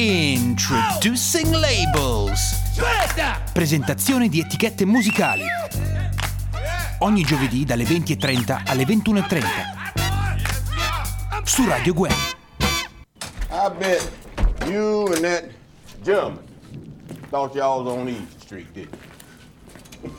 [0.00, 2.54] Introducing Labels.
[3.52, 5.42] Presentazione di etichette musicali.
[7.00, 9.42] Ogni giovedì dalle 20.30 alle 21.30.
[11.42, 12.12] Su Radio Gwen.
[13.50, 14.08] I bet
[14.66, 15.46] you and that
[16.04, 16.44] German
[17.30, 18.96] thought y'all was on East Street, didn't
[20.02, 20.12] you?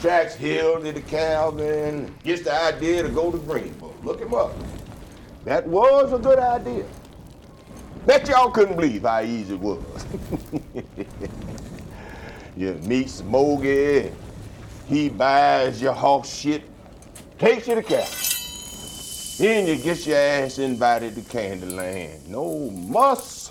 [0.00, 3.92] Tracks Hill to the Calvin, gets the idea to go to Greenville.
[4.02, 4.54] Look him up.
[5.44, 6.86] That was a good idea.
[8.06, 9.82] Bet y'all couldn't believe how easy it was.
[12.56, 14.12] you meet Smoggy,
[14.86, 16.62] he buys your horse shit,
[17.38, 18.24] takes you to Calvin.
[19.38, 22.28] Then you get your ass invited to Candyland.
[22.28, 23.50] No muss,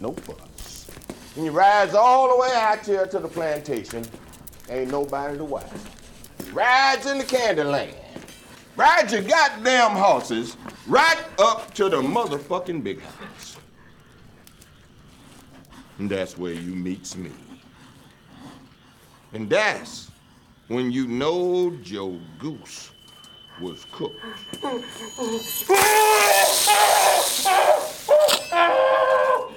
[0.00, 0.90] no fuss.
[1.36, 4.04] And you rides all the way out here to the plantation.
[4.70, 5.70] Ain't nobody to watch.
[6.52, 7.94] Rides in the Candyland.
[8.76, 10.56] Rides your goddamn horses
[10.88, 13.14] right up to the motherfucking big house.
[15.98, 17.30] And that's where you meets me.
[19.32, 20.10] And that's
[20.68, 22.90] when you know Joe Goose
[23.60, 24.20] was cooked.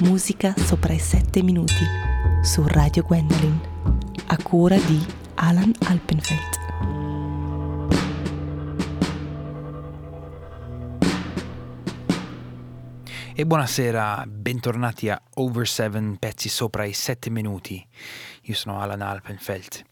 [0.00, 1.82] Musica sopra i 7 minuti
[2.42, 3.58] su Radio Gwendolyn.
[4.26, 5.02] A cura di
[5.36, 6.54] Alan Alpenfeld.
[13.34, 17.84] E buonasera, bentornati a Over 7 pezzi sopra i 7 minuti.
[18.42, 19.82] Io sono Alan Alpenfeld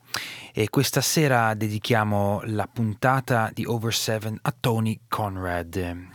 [0.53, 6.13] e questa sera dedichiamo la puntata di Over 7 a Tony Conrad,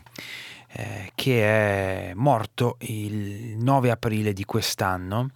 [0.72, 5.30] eh, che è morto il 9 aprile di quest'anno.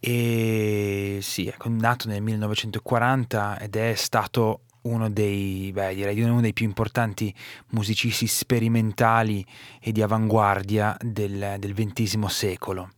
[0.00, 6.66] E sì, è nato nel 1940 ed è stato uno dei, beh, uno dei più
[6.66, 7.34] importanti
[7.70, 9.44] musicisti sperimentali
[9.80, 12.90] e di avanguardia del, del XX secolo.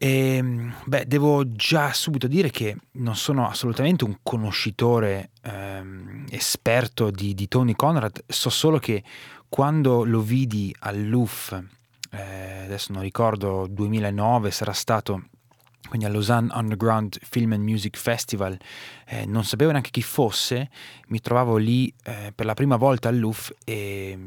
[0.00, 7.34] E, beh, devo già subito dire che non sono assolutamente un conoscitore ehm, esperto di,
[7.34, 9.02] di, Tony Conrad, so solo che
[9.48, 11.58] quando lo vidi all'UF,
[12.10, 15.22] eh, adesso non ricordo, 2009 sarà stato
[15.88, 18.56] quindi al Lausanne Underground Film and Music Festival,
[19.06, 20.68] eh, non sapevo neanche chi fosse,
[21.08, 24.18] mi trovavo lì eh, per la prima volta all'UF e,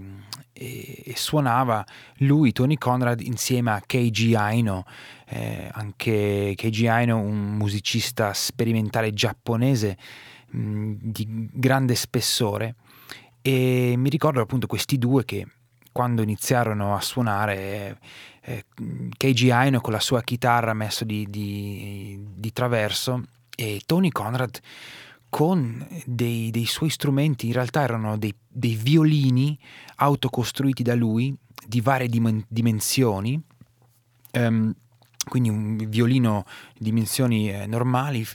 [0.51, 1.85] e, e, suonava
[2.17, 4.85] lui, Tony Conrad, insieme a Keiji Aino,
[5.27, 9.97] eh, anche Keiji Aino, un musicista sperimentale giapponese
[10.47, 12.75] mh, di grande spessore,
[13.41, 15.47] e mi ricordo appunto questi due che
[15.91, 17.99] quando iniziarono a suonare
[18.41, 18.65] eh,
[19.17, 23.23] Keiji Aino con la sua chitarra messo di, di, di traverso
[23.55, 24.59] e Tony Conrad
[25.29, 29.57] con dei, dei, suoi strumenti, in realtà erano dei, dei, violini
[29.95, 31.33] autocostruiti da lui
[31.65, 33.41] di varie dim- dimensioni,
[34.33, 34.73] um,
[35.29, 38.25] quindi un violino di dimensioni eh, normali.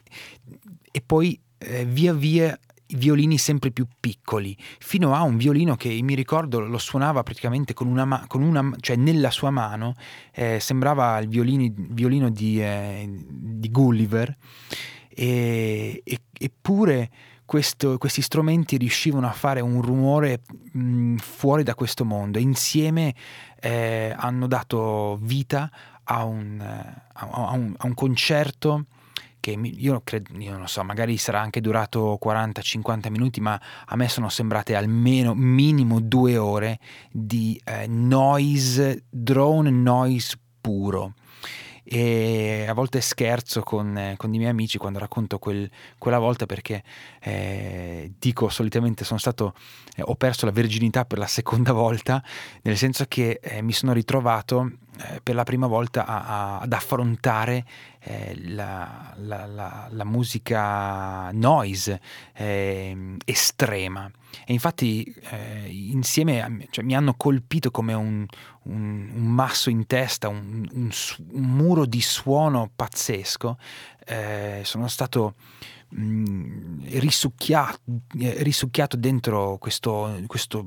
[0.90, 6.14] E poi eh, via via violini sempre più piccoli, fino a un violino che mi
[6.14, 9.94] ricordo lo suonava praticamente con una, ma- con una cioè nella sua mano,
[10.32, 14.36] eh, sembrava il violini, violino di, eh, di Gulliver,
[15.08, 17.10] e, e, eppure
[17.46, 23.14] questo, questi strumenti riuscivano a fare un rumore mh, fuori da questo mondo, insieme
[23.60, 25.70] eh, hanno dato vita
[26.04, 28.86] a un, a un, a un concerto
[29.46, 34.08] che io credo, io non so, magari sarà anche durato 40-50 minuti, ma a me
[34.08, 36.80] sono sembrate almeno minimo due ore
[37.12, 41.14] di eh, noise, drone noise puro.
[41.84, 46.44] E a volte scherzo con, eh, con i miei amici quando racconto quel, quella volta
[46.44, 46.82] perché
[47.20, 49.54] eh, dico solitamente sono stato
[49.94, 52.20] eh, ho perso la verginità per la seconda volta
[52.62, 56.72] nel senso che eh, mi sono ritrovato eh, per la prima volta a, a, ad
[56.72, 57.64] affrontare
[58.00, 62.00] eh, la, la, la, la, musica noise
[63.24, 64.10] estrema
[64.44, 68.26] e infatti eh, insieme cioè, mi hanno colpito come un,
[68.64, 70.90] un, un masso in testa, un, un,
[71.32, 73.58] un, muro di suono pazzesco.
[74.04, 75.34] Eh, sono stato
[75.88, 77.78] mh, risucchiato,
[78.18, 80.64] eh, risucchiato, dentro questo, questo,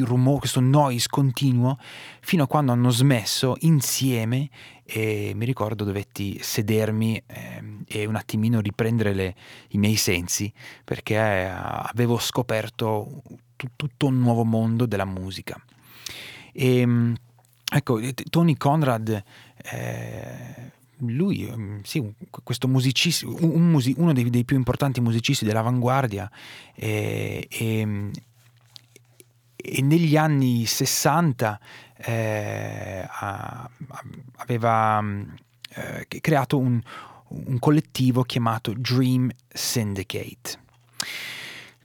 [0.00, 1.78] rumori, questo noise continuo
[2.20, 4.50] fino a quando hanno smesso insieme
[4.84, 9.34] e mi ricordo dovetti sedermi eh, e un attimino riprendere le,
[9.68, 10.52] i miei sensi
[10.84, 13.22] perché eh, avevo scoperto
[13.56, 15.60] t- tutto un nuovo mondo della musica.
[16.52, 17.14] E, ehm,
[17.70, 19.22] ecco, Tony Conrad,
[19.62, 26.30] eh, lui, mm, sì, questo musicista, un, un, uno dei, dei, più importanti musicisti dell'avanguardia
[26.74, 28.10] e, e,
[29.56, 31.60] e negli anni 60
[31.96, 33.08] eh,
[34.36, 35.02] aveva
[35.70, 36.80] eh, creato un,
[37.28, 40.66] un collettivo chiamato Dream Syndicate.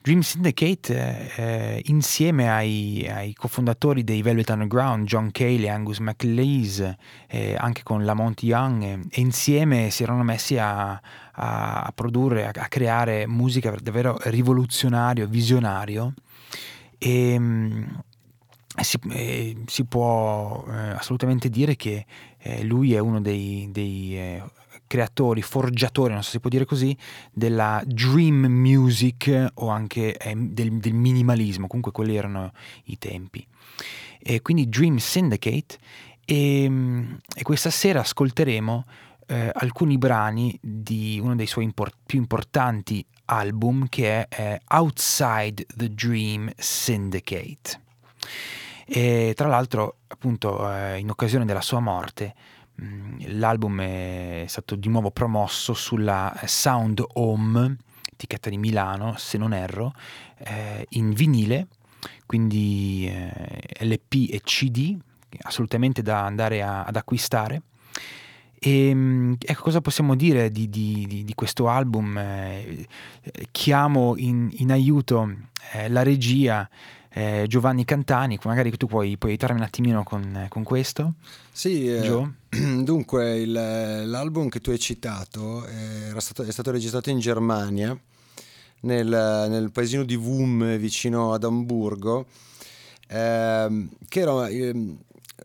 [0.03, 6.97] Dream Syndicate, eh, insieme ai, ai, cofondatori dei Velvet Underground, John Cale e Angus MacLeese,
[7.29, 10.99] eh, anche con Lamont Young, eh, e insieme si erano messi a,
[11.31, 16.13] a, produrre, a, a, creare musica davvero rivoluzionario, visionario.
[16.97, 17.83] E, mm,
[18.81, 22.05] si, eh, si, può eh, assolutamente dire che
[22.39, 24.43] eh, lui è uno dei, dei eh,
[24.93, 26.95] creatori, forgiatori, non so se si può dire così,
[27.31, 32.51] della dream music o anche eh, del, del, minimalismo, comunque quelli erano
[32.85, 33.43] i tempi.
[34.19, 35.79] E quindi Dream Syndicate
[36.23, 38.85] e, ehm, e questa sera ascolteremo
[39.25, 45.89] eh, alcuni brani di uno dei suoi import- più importanti album che è Outside the
[45.91, 47.81] Dream Syndicate.
[48.85, 52.35] E tra l'altro, appunto, eh, in occasione della sua morte,
[52.75, 57.77] l'album è stato di nuovo promosso sulla Sound Home
[58.13, 59.93] etichetta di Milano, se non erro,
[60.37, 61.67] eh, in vinile,
[62.25, 64.97] quindi eh, LP e CD,
[65.41, 67.61] assolutamente da andare a- ad acquistare.
[68.59, 72.17] E mm, ecco cosa possiamo dire di, di- di- di questo album?
[72.17, 72.87] Eh,
[73.51, 75.29] chiamo in, in aiuto
[75.73, 76.69] eh, la regia
[77.09, 81.15] eh, Giovanni Cantani, magari tu puoi, puoi aiutarmi un attimino con, con questo.
[81.51, 82.33] Sì, eh, Gio?
[82.83, 87.97] dunque il- l'album che tu hai citato eh, era stato, è stato registrato in Germania,
[88.81, 89.07] nel,
[89.49, 92.25] nel paesino di Wum vicino ad Amburgo,
[93.07, 94.97] ehm, che era, ehm,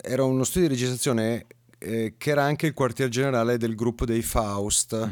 [0.03, 1.47] era uno studio di registrazione
[1.79, 5.09] eh, che era anche il quartier generale del gruppo dei Faust.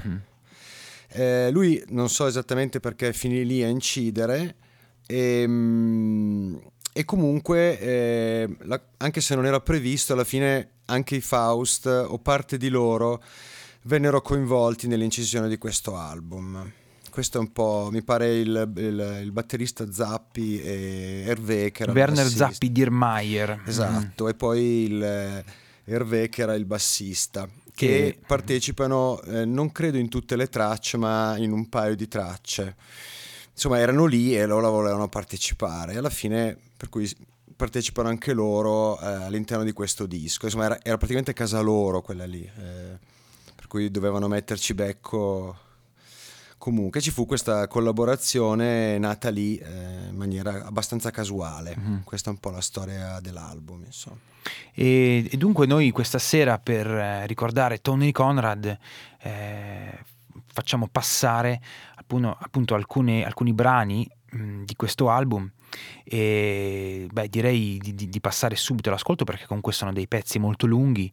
[1.09, 4.57] Eh, lui non so esattamente perché finì lì a incidere
[5.07, 6.57] e, mm,
[6.93, 12.19] e comunque eh, la- anche se non era previsto alla fine anche i Faust o
[12.19, 13.23] parte di loro
[13.83, 16.71] vennero coinvolti nell'incisione di questo album.
[17.11, 21.93] Questo è un po', mi pare il, il- il batterista Zappi e Hervé che era
[21.93, 22.50] Werner bassista.
[22.52, 23.62] Zappi Dirmeier.
[23.64, 25.45] Esatto, e poi il eh,
[25.85, 30.99] Hervé che era il bassista, che, Che- partecipano, eh, non credo in tutte le tracce,
[30.99, 32.76] ma in un paio di tracce.
[33.52, 35.95] Insomma, erano lì e loro volevano partecipare.
[35.95, 37.11] E alla fine, per cui
[37.56, 40.44] partecipano anche loro eh, all'interno di questo disco.
[40.44, 42.98] Insomma, era, era praticamente casa loro quella lì, eh,
[43.54, 45.58] per cui dovevano metterci becco.
[46.58, 51.76] Comunque ci fu questa collaborazione nata lì eh, in maniera abbastanza casuale.
[52.02, 54.18] Questa è un po' la storia dell'album, insomma.
[54.72, 58.78] E, e dunque noi questa sera per eh, ricordare Tony Conrad
[59.20, 59.98] eh,
[60.46, 61.60] facciamo passare
[61.96, 64.08] appunto, appunto alcune- alcuni brani
[64.64, 65.50] di questo album
[66.05, 70.66] e beh, direi di, di- di passare subito l'ascolto perché comunque sono dei pezzi molto
[70.66, 71.12] lunghi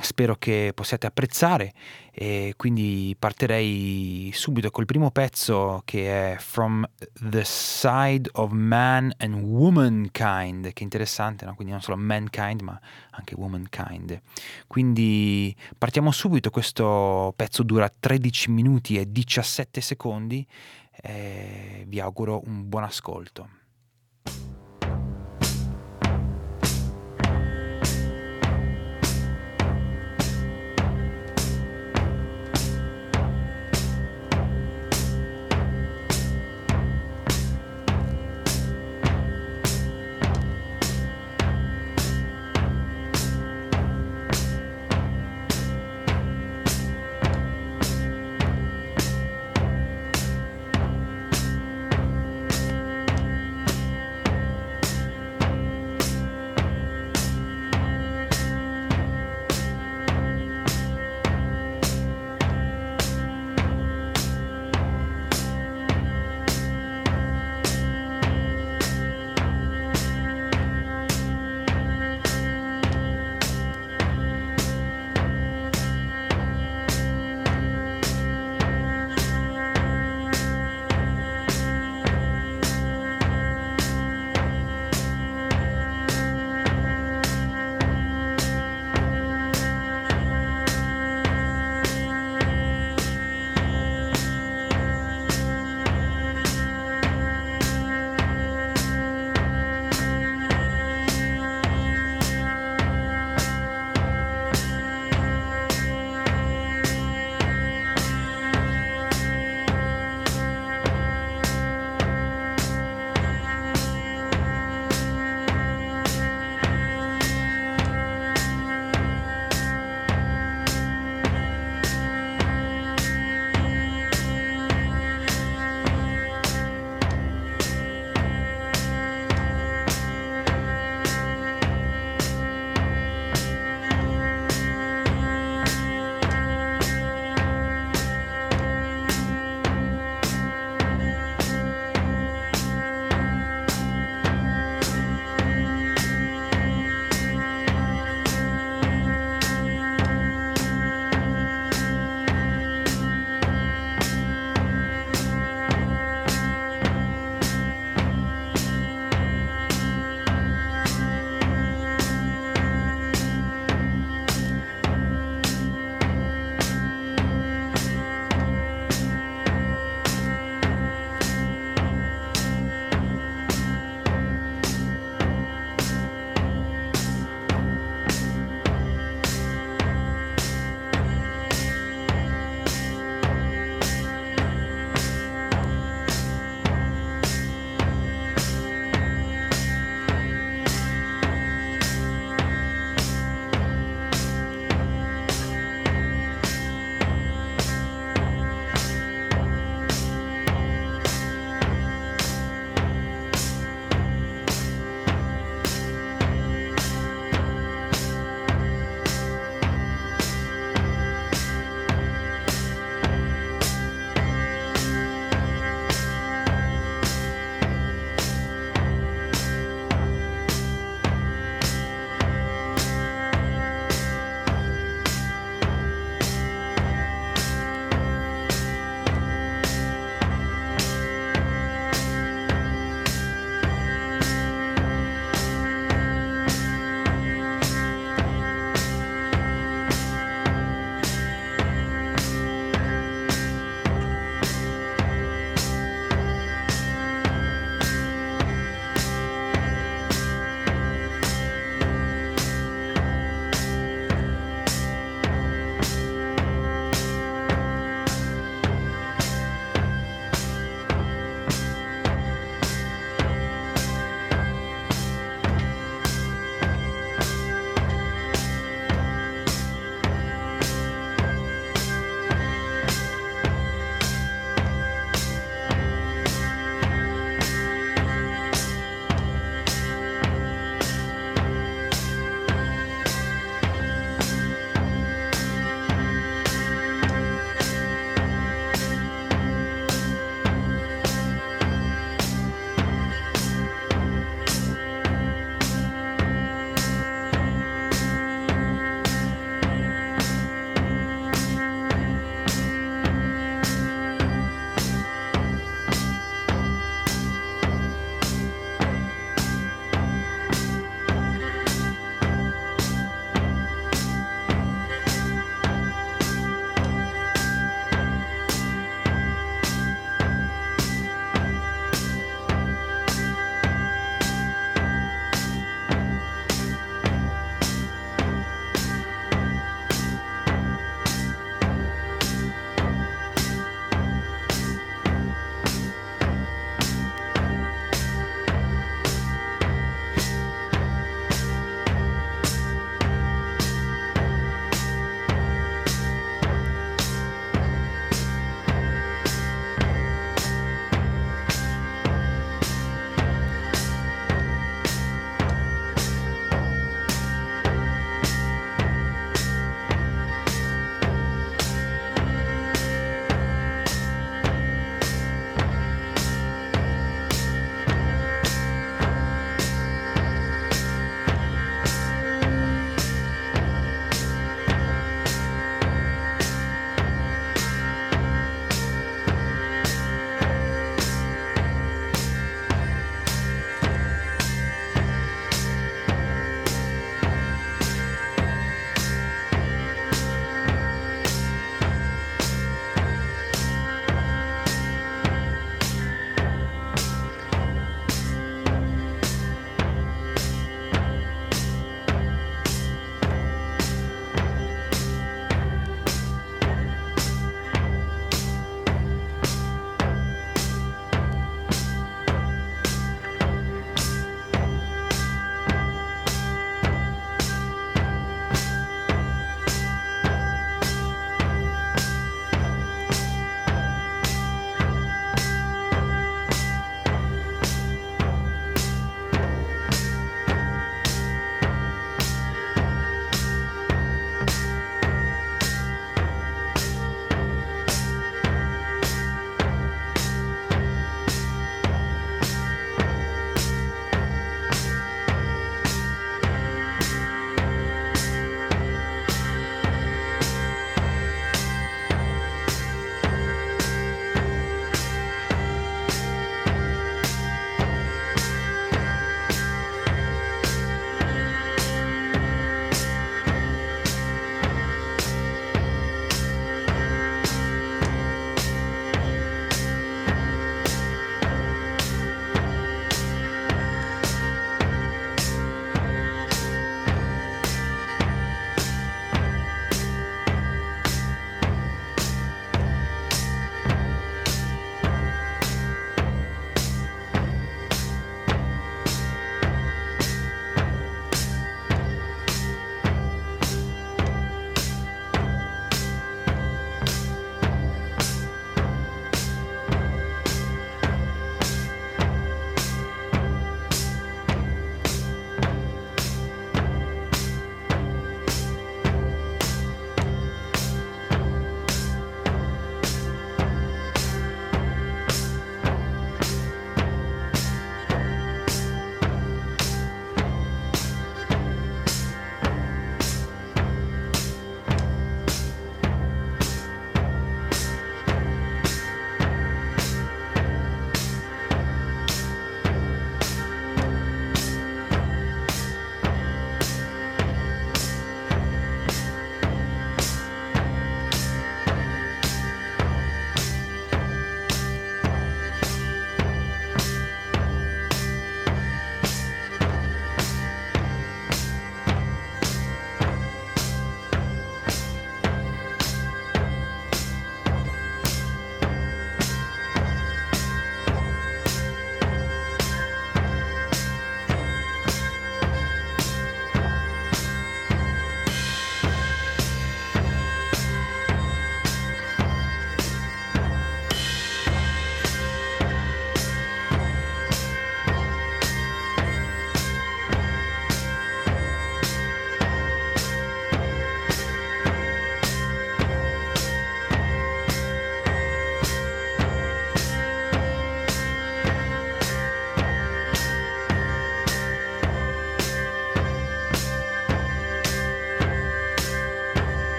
[0.00, 1.72] spero che possiate apprezzare
[2.12, 6.86] e quindi partirei subito col primo pezzo che è From
[7.30, 11.54] the Side of Man and Womankind che è interessante, no?
[11.54, 12.78] quindi non solo mankind ma
[13.12, 14.20] anche womankind
[14.66, 20.46] quindi partiamo subito questo pezzo dura 13 minuti e 17 secondi
[21.06, 23.48] e vi auguro un buon ascolto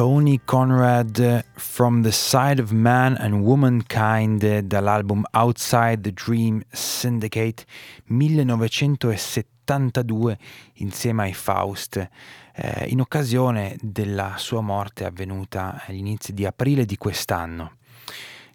[0.00, 7.66] Tony Conrad From the Side of Man and Womankind dall'album Outside the Dream Syndicate
[8.06, 10.38] 1972
[10.76, 12.08] insieme ai Faust
[12.54, 17.72] eh, in occasione della sua morte avvenuta agli inizi di aprile di quest'anno.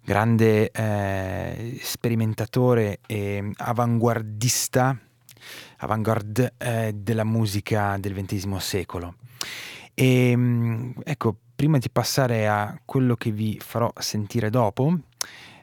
[0.02, 4.98] Grande eh, sperimentatore e avanguardista
[5.76, 9.14] avant-garde eh, della musica del XX secolo.
[9.98, 14.94] E mm, ecco, prima di passare a quello che vi farò sentire dopo,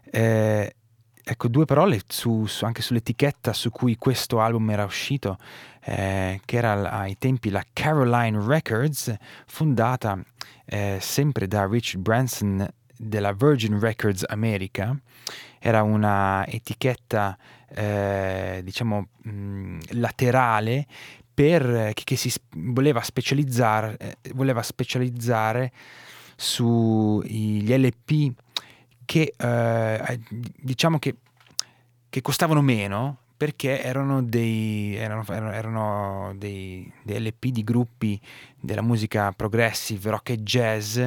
[0.10, 0.76] eh,
[1.24, 5.38] ecco due parole su, su, anche sull'etichetta su cui questo album era uscito,
[5.84, 9.16] eh, che era ai tempi la Caroline Records,
[9.46, 10.20] fondata
[10.66, 12.68] eh, sempre da Richard Branson
[12.98, 15.00] della Virgin Records America.
[15.60, 17.38] Era una etichetta
[17.70, 20.88] eh, diciamo mh, laterale
[21.34, 25.72] per, che, che, si voleva specializzare, eh, voleva specializzare
[26.36, 28.34] sugli LP
[29.06, 30.20] che eh,
[30.60, 31.16] diciamo che,
[32.10, 38.20] che, costavano meno perché erano dei, erano, erano dei, dei LP di gruppi
[38.60, 41.00] della musica progressive, rock e jazz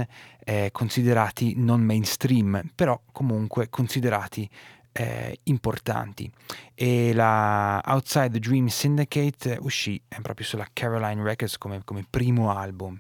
[0.45, 4.49] eh, considerati non mainstream, però comunque considerati
[4.97, 6.31] eh, importanti.
[6.75, 12.51] E la Outside the Dream Syndicate uscì eh, proprio sulla Caroline Records come, come, primo
[12.51, 12.99] album.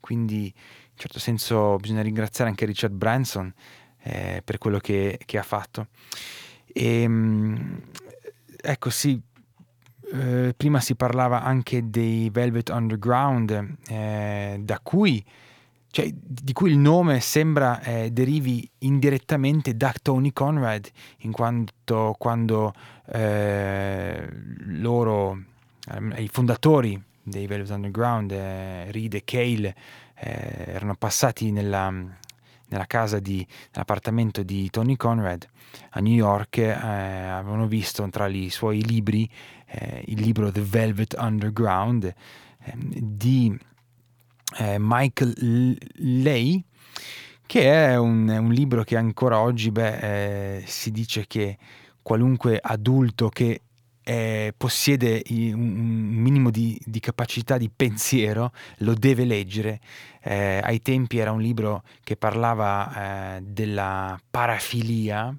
[0.00, 3.52] Quindi in certo senso bisogna ringraziare anche Richard Branson
[4.02, 5.88] eh, per quello che, che, ha fatto.
[6.66, 7.82] E, ehm,
[8.60, 9.20] ecco sì
[10.12, 15.24] eh, prima si parlava anche dei Velvet Underground eh, da cui
[15.96, 20.86] cioè, di cui il nome sembra eh, derivi indirettamente da Tony Conrad,
[21.20, 22.74] in quanto quando
[23.06, 24.28] eh,
[24.66, 25.42] loro,
[25.90, 29.74] eh, i fondatori dei Velvet Underground, eh, Reed e Cale,
[30.16, 35.48] eh, erano passati nella, nella casa di, nell'appartamento di Tony Conrad
[35.92, 39.26] a New York, eh, avevano visto tra i suoi libri
[40.04, 42.14] il libro The Velvet Underground
[42.74, 43.58] di
[44.58, 45.76] eh, Michael
[46.22, 46.62] Lay,
[47.46, 51.56] che è un, un, libro che ancora oggi beh, eh, si dice che
[52.02, 53.62] qualunque adulto che
[54.08, 59.80] eh, possiede un, minimo di, di, capacità di pensiero lo deve leggere.
[60.22, 65.36] Eh, ai tempi era un libro che parlava eh, della parafilia,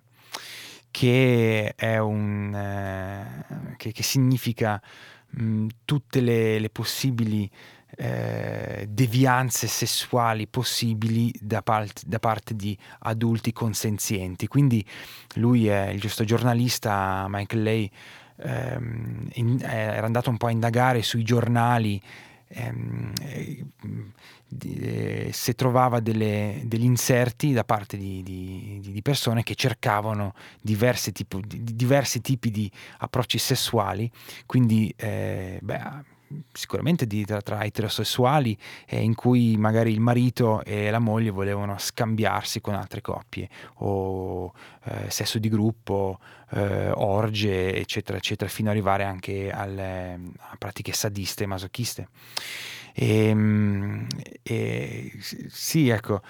[0.92, 4.82] che un eh, che, che, significa
[5.30, 7.50] mh, tutte le, le possibili
[7.96, 14.48] eh, devianze sessuali possibili da, part- da, parte di adulti consenzienti.
[14.48, 14.86] Quindi
[15.36, 17.90] lui è il giusto giornalista, Michael Lay,
[18.38, 22.02] ehm, in, era andato un po' a indagare sui giornali
[22.50, 23.66] ehm, eh,
[25.32, 32.22] se trovava delle, degli inserti da parte di, di, di persone che cercavano tipo, diversi
[32.22, 34.10] tipi di approcci sessuali,
[34.46, 36.16] quindi eh, beh,
[36.52, 41.78] sicuramente di, tra, tra, eterosessuali eh, in cui magari il marito e la moglie volevano
[41.78, 44.54] scambiarsi con altre coppie o
[44.84, 46.20] eh, sesso di gruppo,
[46.52, 52.08] eh, orge eccetera eccetera fino ad arrivare anche alle, a pratiche sadiste e masochiste.
[52.94, 54.08] E, ehm,
[54.42, 55.12] e,
[55.50, 56.22] sì, ecco,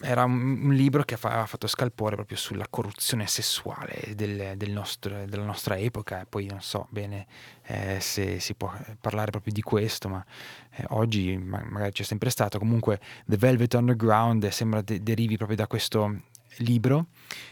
[0.00, 5.44] era un, libro che aveva fatto scalpore proprio sulla corruzione sessuale del, del nostro, della
[5.44, 7.26] nostra epoca, poi non so bene
[7.64, 10.24] eh, se si può parlare proprio di questo, ma
[10.70, 15.56] eh, oggi ma, magari c'è sempre stato, comunque The Velvet Underground sembra de- derivi proprio
[15.56, 16.22] da questo
[16.58, 17.06] libro.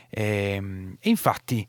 [0.09, 1.67] E, ehm, e infatti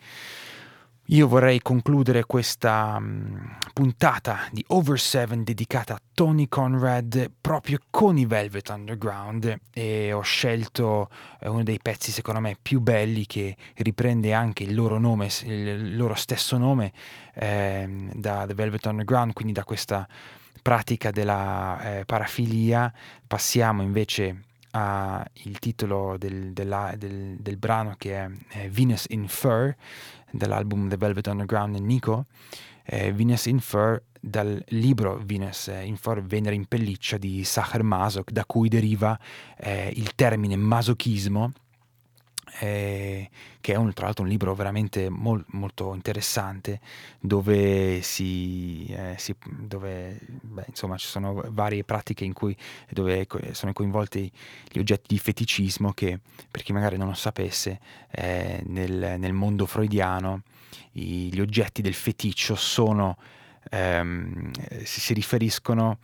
[1.11, 8.17] io vorrei concludere questa um, puntata di Over 7 dedicata a Tony Conrad proprio con
[8.17, 13.55] i Velvet Underground e ho scelto eh, uno dei pezzi secondo me più belli che
[13.77, 16.91] riprende anche il loro nome, il loro stesso nome
[17.33, 20.07] eh, da The Velvet Underground, quindi da questa
[20.61, 22.93] pratica della eh, parafilia.
[23.25, 29.75] Passiamo invece al titolo del, della, del, del, brano che è eh, Venus in Fur
[30.31, 32.25] dall'album The Velvet Underground e Nico,
[32.85, 38.31] eh, Venus in Fur dal libro Venus in Fur, Venere in pelliccia di Sacher Masok,
[38.31, 39.17] da cui deriva
[39.57, 41.51] eh, il termine masochismo
[42.59, 43.29] eh,
[43.61, 46.79] che è un, tra l'altro un libro veramente mol, molto interessante
[47.19, 52.55] dove, si, eh, si, dove beh, insomma, ci sono varie pratiche in cui
[52.89, 54.31] dove sono coinvolti
[54.71, 56.19] gli oggetti di feticismo che
[56.49, 57.79] per chi magari non lo sapesse
[58.11, 60.43] eh, nel, nel, mondo freudiano
[60.93, 63.17] i, gli oggetti del feticcio sono
[63.69, 64.51] ehm,
[64.83, 65.99] si, si riferiscono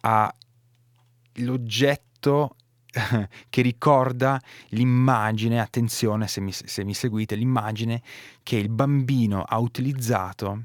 [0.00, 2.55] all'oggetto
[3.48, 8.02] che ricorda l'immagine, attenzione se mi, se mi seguite, l'immagine
[8.42, 10.62] che il bambino ha utilizzato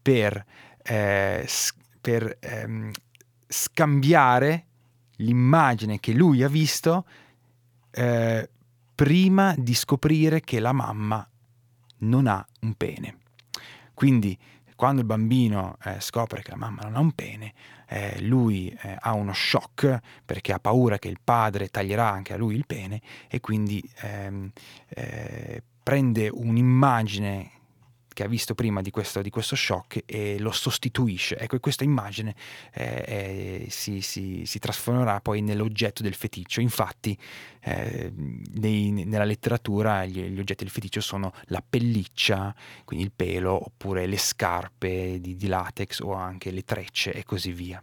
[0.00, 0.44] per,
[0.82, 1.48] eh,
[2.00, 2.90] per ehm,
[3.46, 4.66] scambiare
[5.16, 7.04] l'immagine che lui ha visto
[7.90, 8.48] eh,
[8.94, 11.26] prima di scoprire che la mamma
[11.98, 13.18] non ha un pene.
[13.94, 14.38] Quindi
[14.76, 17.52] quando il bambino eh, scopre che la mamma non ha un pene,
[17.92, 22.36] eh, lui eh, ha uno shock perché ha paura che il padre taglierà anche a
[22.36, 24.50] lui il pene e quindi ehm,
[24.88, 27.50] eh, prende un'immagine
[28.20, 31.38] che ha visto prima di questo, di questo shock e lo sostituisce.
[31.38, 32.34] Ecco, questa immagine
[32.74, 33.04] eh,
[33.64, 36.60] eh, si, si- si trasformerà poi nell'oggetto del feticcio.
[36.60, 37.16] Infatti,
[37.60, 42.54] eh, nei- nella letteratura gli, gli oggetti del feticcio sono la pelliccia,
[42.84, 47.52] quindi il pelo, oppure le scarpe di, di latex o anche le trecce e così
[47.52, 47.82] via.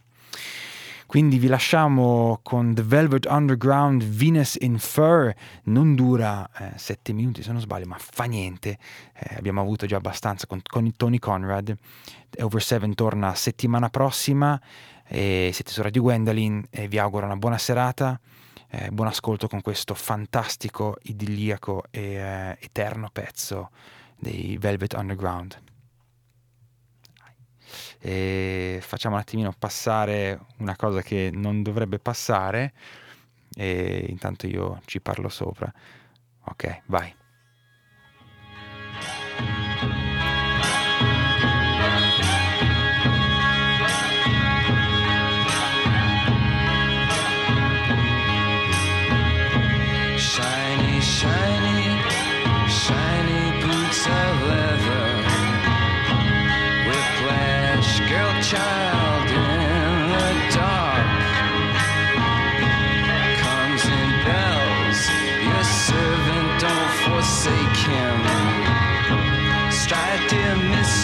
[1.07, 5.33] Quindi vi lasciamo con The Velvet Underground Venus in Fur.
[5.63, 8.77] Non dura 7 minuti se non sbaglio, ma fa niente.
[9.13, 11.73] Eh, abbiamo avuto già abbastanza con, con Tony Conrad.
[12.39, 14.61] Over 7 torna settimana prossima.
[15.07, 18.19] E siete su Radio Gwendolyn e vi auguro una buona serata.
[18.69, 23.69] eh, buon ascolto con questo fantastico, idilliaco e eh, eterno pezzo
[24.17, 25.57] dei Velvet Underground
[27.99, 32.73] e facciamo un attimino passare una cosa che non dovrebbe passare
[33.55, 35.71] e intanto io ci parlo sopra.
[36.43, 37.16] Ok, vai.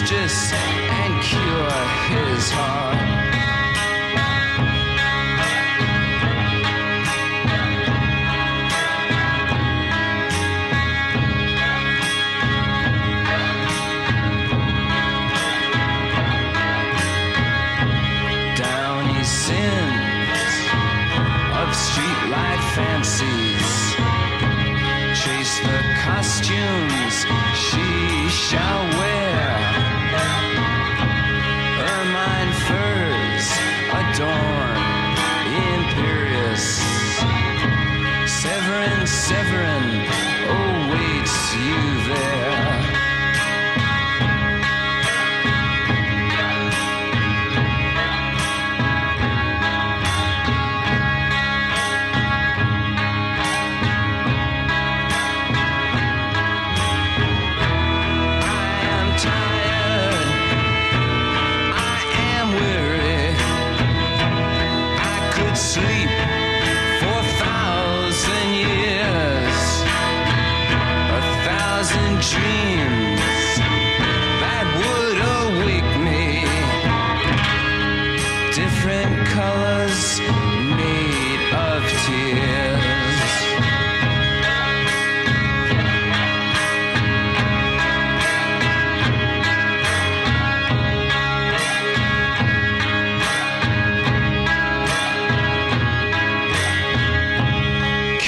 [0.04, 1.70] Mistress and cure
[2.10, 2.93] his heart.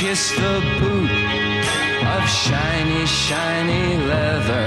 [0.07, 1.11] Kiss the boot
[2.15, 4.67] of shiny, shiny leather.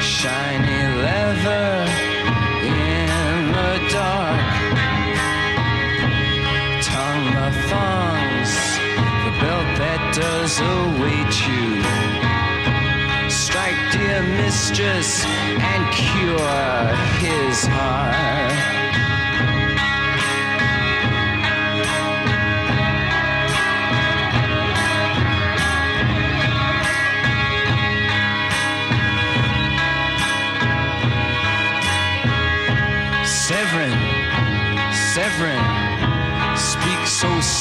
[0.00, 1.68] Shiny leather
[2.74, 4.50] in the dark.
[6.90, 8.52] Tongue the thongs,
[9.24, 11.68] the belt that does await you.
[13.30, 15.24] Strike, dear mistress,
[15.70, 16.82] and cure
[17.22, 18.81] his heart.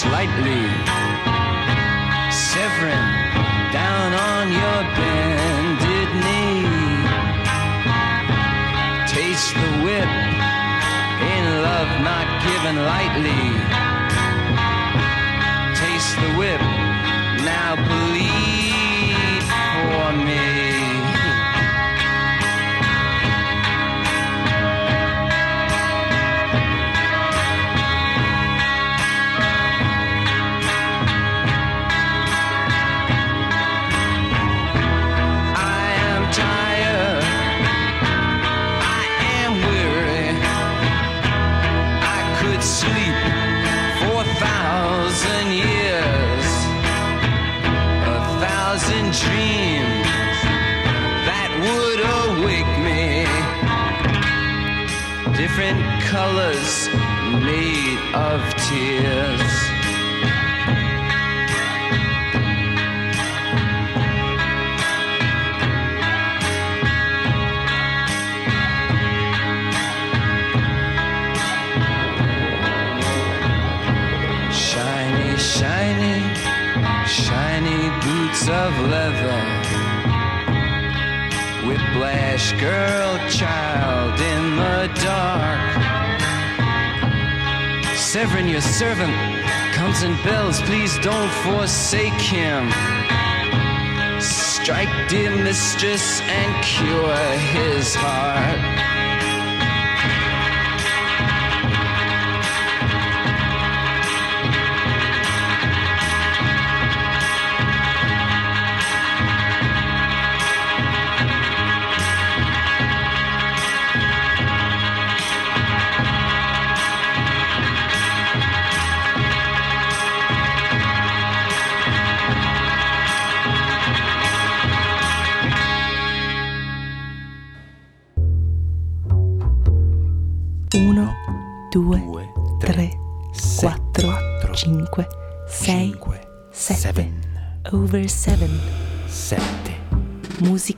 [0.02, 0.64] Slightly.
[2.49, 3.10] severing
[3.80, 6.66] down on your bended knee.
[9.16, 10.12] Taste the whip
[11.34, 13.43] in love not given lightly.
[15.84, 16.62] Taste the whip,
[17.52, 20.51] now bleed for me.
[55.42, 56.88] Different colors
[57.44, 59.54] made of tears.
[74.54, 76.18] Shiny, shiny,
[77.08, 79.61] shiny boots of leather.
[81.72, 85.72] Whiplash girl, child in the dark.
[87.95, 89.13] Severin, your servant,
[89.72, 90.61] comes and bells.
[90.63, 92.69] Please don't forsake him.
[94.19, 97.15] Strike, dear mistress, and cure
[97.53, 98.91] his heart.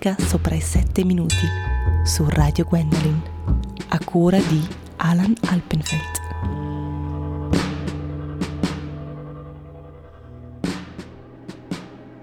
[0.04, 1.48] Musica sopra i sette minuti
[2.04, 3.22] su Radio Gwendolyn.
[3.90, 4.62] A cura di
[4.98, 6.13] Alan Alpenfeld.